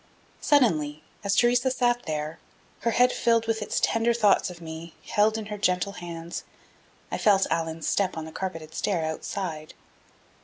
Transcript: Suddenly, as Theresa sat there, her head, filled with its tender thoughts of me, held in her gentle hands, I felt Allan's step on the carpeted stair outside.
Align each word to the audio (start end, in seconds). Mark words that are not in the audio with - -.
Suddenly, 0.41 1.03
as 1.23 1.35
Theresa 1.35 1.69
sat 1.69 2.07
there, 2.07 2.39
her 2.79 2.89
head, 2.89 3.13
filled 3.13 3.45
with 3.45 3.61
its 3.61 3.79
tender 3.79 4.15
thoughts 4.15 4.49
of 4.49 4.59
me, 4.59 4.95
held 5.05 5.37
in 5.37 5.45
her 5.45 5.59
gentle 5.59 5.91
hands, 5.91 6.43
I 7.11 7.19
felt 7.19 7.45
Allan's 7.51 7.85
step 7.87 8.17
on 8.17 8.25
the 8.25 8.31
carpeted 8.31 8.73
stair 8.73 9.05
outside. 9.05 9.75